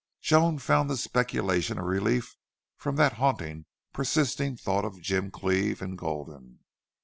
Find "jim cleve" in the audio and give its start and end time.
4.99-5.79